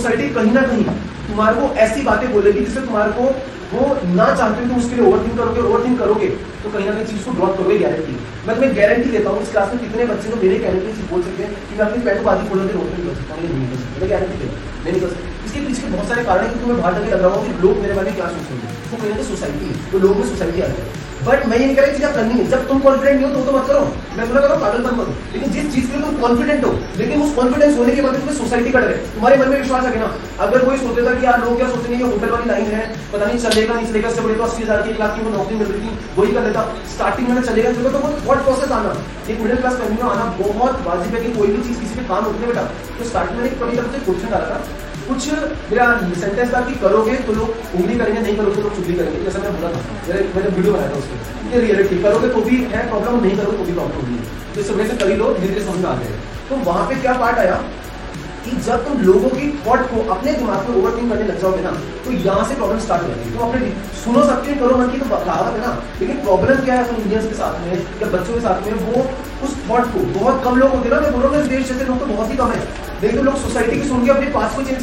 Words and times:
Society 0.00 0.28
कहीं 0.34 0.52
ना 0.52 0.66
कहीं 0.66 0.84
तुम्हारे 1.30 1.56
को 1.60 1.72
ऐसी 1.86 2.02
बातें 2.04 2.28
बोलेगी 2.32 2.60
जिससे 2.60 2.80
तुम्हारे 2.82 3.12
को 3.16 3.24
वो 3.72 3.82
ना 4.14 4.24
चाहते 4.38 4.68
तुम 4.68 4.78
उसके 4.78 4.96
लिए 4.96 5.04
ओवर 5.08 5.18
थिंक 5.24 5.36
करोगे 5.38 5.60
ओवर 5.62 5.84
थिंक 5.84 5.98
करोगे 5.98 6.28
तो 6.62 6.70
कहीं 6.70 6.86
ना 6.86 6.92
कहीं 6.94 7.04
चीज़ 7.10 7.24
को 7.24 7.34
ड्रॉप 7.34 7.52
करोगे 7.58 7.76
गारंटी 7.82 8.14
मैं 8.46 8.54
तुम्हें 8.56 8.72
गारंटी 8.78 9.10
देता 9.10 9.34
हूँ 9.34 9.42
इस 9.42 9.50
क्लास 9.52 9.74
में 9.74 9.82
कितने 9.82 10.06
बच्चे 10.08 10.30
को 10.30 10.38
मेरे 10.40 10.56
कहने 10.64 10.80
की 10.86 10.94
चीज़ 10.96 11.10
बोल 11.10 11.22
सकते 11.26 11.44
हैं 11.44 11.50
कि 11.68 11.78
मैं 11.78 11.84
अपनी 11.86 12.02
पैंट 12.06 12.24
को 12.24 12.30
आधी 12.32 12.48
खोलने 12.48 12.66
के 12.70 12.74
रोक 12.78 12.88
नहीं 12.94 13.04
कर 13.04 13.14
सकता 13.20 13.36
नहीं 13.42 13.68
कर 13.74 13.78
सकता। 13.82 14.08
गारंटी 14.14 14.40
देता 14.40 14.56
नहीं 14.88 15.02
कर 15.04 15.12
सकता। 15.12 15.28
इसके 15.50 15.60
पीछे 15.66 15.92
बहुत 15.94 16.08
सारे 16.08 16.24
कारण 16.30 16.42
है 16.44 16.50
कि 16.54 16.58
तुम्हें 16.64 16.80
बाहर 16.80 16.98
जाके 16.98 17.12
लग 17.14 17.22
रहा 17.22 17.30
हूँ 17.36 17.46
कि 17.46 17.62
लोग 17.66 17.78
मेरे 17.84 17.94
बारे 18.00 18.10
में 18.10 18.18
क्या 18.18 18.32
सोचेंगे 18.34 18.74
वो 18.90 19.02
कहीं 19.04 19.14
ना 19.14 19.28
सोसाइटी 19.30 19.70
तो 19.92 20.02
लोग 20.06 20.16
में 20.22 20.26
सोसाइटी 20.32 20.60
आ 20.60 20.72
जाए 20.72 20.98
बट 21.28 21.46
मैं 21.52 21.56
ये 21.60 21.72
कह 21.74 21.82
रहा 21.82 21.92
चीज़ें 21.94 22.12
करनी 22.14 22.34
है। 22.34 22.44
जब 22.50 22.68
तुम 22.68 22.78
कॉन्फिडेंट 22.84 23.16
नहीं 23.16 23.24
हो 23.24 23.32
तो, 23.32 23.40
तो 23.46 23.58
मत 23.58 23.66
करो। 23.68 23.80
मैं 24.18 24.28
बोला 24.28 24.40
करो 24.42 24.56
पागलपन 24.60 24.96
करो। 24.98 25.14
लेकिन 25.32 25.50
जिस 25.56 25.74
चीज़ 25.74 25.90
के 25.90 25.98
कॉन्फिडेंट 26.20 26.64
हो। 26.64 26.72
लेकिन 26.98 27.22
उस 27.22 27.34
कॉन्फिडेंस 27.34 27.76
होने 27.78 27.94
के 27.94 28.02
बाद 28.02 28.14
तुम्हें 28.16 28.36
सोसाइटी 28.36 28.70
का 28.70 28.80
डर 28.80 28.88
है। 28.88 28.98
तुम्हारे 29.14 29.36
मन 29.38 29.48
में 29.48 29.58
विश्वास 29.58 29.84
है 29.84 29.98
ना 30.00 30.10
अगर 30.40 30.64
कोई 30.64 30.76
सोचेगा 30.78 31.14
कि 31.14 31.26
यार 31.26 31.40
लोग 31.44 31.56
क्या 31.56 31.68
सोचेंगे 31.70 32.04
होटल 32.04 32.30
वाली 32.30 32.48
लाइन 32.48 32.66
है, 32.72 32.82
पता 33.12 33.24
नहीं 33.24 33.38
चलेगा 33.40 33.74
नहीं 33.74 33.86
चलेगा 33.86 34.08
इससे 34.08 34.20
बड़े 34.20 34.34
तो 34.34 34.44
अस्सी 34.44 34.62
हज़ार 34.62 34.82
की 34.82 34.98
लाख 34.98 35.16
की 35.16 35.30
नौकरी 35.30 35.56
मिल 35.56 35.66
रही 35.66 35.80
थी, 35.80 35.96
वही 36.18 36.32
कर 36.32 36.42
देता 36.42 36.66
स्टार्टिंग 36.94 37.28
में 37.28 37.42
चलेगा 37.42 37.72
चलेगा 37.72 37.90
तो 37.90 37.98
बहुत 38.04 38.44
प्रोसेस 38.44 38.72
आना? 38.72 38.94
एक 39.30 39.40
मिडिल 39.40 39.56
क्लास 39.56 39.74
फैमिली 39.80 40.02
में 40.02 40.10
आना 40.10 40.24
बहुत 40.38 40.86
वाजिब 40.86 41.14
है 41.14 41.20
कि 41.24 41.32
कोई 41.34 41.48
भी 41.48 41.62
चीज़ 41.64 41.80
किसी 41.80 41.94
पे 41.94 42.06
काम 42.08 42.24
होती 42.24 42.42
है 42.42 42.46
बेटा 42.46 42.62
तो 42.98 43.08
स्टार्टिंग 43.08 43.38
में 43.38 43.44
एक 43.46 43.58
कभी 43.60 43.76
से 43.76 44.04
क्वेश्चन 44.04 44.30
डाला 44.30 44.46
था 44.46 44.88
कुछ 45.10 45.28
मेरा 45.70 45.86
सेंटेंस 46.20 46.54
था 46.54 46.60
कि 46.62 46.74
करोगे 46.80 47.14
तो 47.28 47.32
लोग 47.34 47.48
उंगली 47.76 47.98
करेंगे, 47.98 48.20
नहीं 48.20 48.36
करोगे 48.36 48.56
तो 48.56 48.62
लोग 48.62 48.76
चुगली 48.76 48.94
करेंगे। 48.94 49.24
जैसा 49.24 49.38
मैं 49.40 49.52
बोला 49.56 49.72
था 49.72 49.80
मेरे 50.08 50.28
मैंने 50.36 50.56
वीडियो 50.56 50.72
बनाया 50.72 50.90
था 50.90 50.96
उसके 50.96 51.60
रियलिटी 51.60 52.02
करोगे 52.02 52.28
तो 52.30 52.42
भी 52.48 52.62
है 52.72 52.88
प्रॉब्लम 52.88 53.20
नहीं 53.20 53.36
करोगे 53.36 53.58
तो 53.58 53.64
भी 53.64 53.74
प्रॉब्लम 53.74 54.06
नहीं 54.06 54.18
है। 54.18 54.54
तो 54.54 54.62
सुबह 54.64 54.88
से 54.88 54.96
कभी 55.04 55.16
लोग 55.16 55.38
धीरे 55.40 55.52
धीरे 55.52 55.66
समझ 55.66 55.84
आ 55.84 55.94
गए। 55.96 56.18
तो 56.48 56.64
वहाँ 56.70 56.88
पे 56.88 57.00
क्या 57.02 57.14
पार्ट 57.20 57.38
आया? 57.38 57.60
कि 58.44 58.50
जब 58.66 58.84
तुम 58.84 59.00
लोगों 59.02 59.28
की 59.30 59.46
थॉट 59.64 59.80
को 59.88 60.02
अपने 60.12 60.32
दिमाग 60.34 60.68
में 60.68 60.76
ओवर 60.76 60.90
करने 60.90 61.24
लग 61.24 61.40
जाओगे 61.40 61.62
ना 61.62 61.70
तो 62.04 62.12
यहाँ 62.12 62.44
से 62.48 62.54
प्रॉब्लम 62.54 62.78
स्टार्ट 62.84 63.02
हो 63.02 63.08
जाएगी। 63.08 63.32
तुम 63.32 63.42
अपने 63.48 63.72
सुनो 64.02 64.22
सबके, 64.28 64.54
करो 64.60 64.76
मन 64.76 64.88
की 64.90 64.98
तो 64.98 65.08
कहावत 65.08 65.52
है 65.54 65.60
ना। 65.60 65.72
लेकिन 66.00 66.22
प्रॉब्लम 66.22 66.62
क्या 66.64 66.74
है 66.74 66.84
अपने 66.84 67.02
इंडियंस 67.02 67.26
के 67.26 67.34
साथ 67.34 67.58
में, 67.64 67.74
या 68.02 68.08
बच्चों 68.14 68.34
के 68.34 68.40
साथ 68.40 68.66
में? 68.66 68.72
वो 68.86 69.02
उस 69.46 69.56
थॉट 69.66 69.92
को, 69.92 70.04
बहुत 70.14 70.42
कम 70.44 70.56
लोग 70.58 70.70
होते 70.70 70.88
हैं 70.88 70.94
ना, 70.94 71.00
मैं 71.00 71.12
बोल 71.12 71.24
हूँ 71.24 71.42
देश 71.48 71.66
जैसे 71.68 71.84
लोग 71.84 71.98
तो 72.00 72.06
बहुत 72.06 72.30
ही 72.30 72.36
कम 72.36 72.50
है। 72.52 72.60
लेकिन 73.02 73.20
लोग 73.24 73.36
सोसाइटी 73.42 73.80
की 73.80 73.88
सुन 73.88 74.04
के 74.06 74.10
अपने 74.10 74.30
पास 74.30 74.56
को 74.56 74.62
चेंज 74.62 74.78